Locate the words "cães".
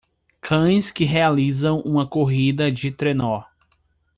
0.41-0.89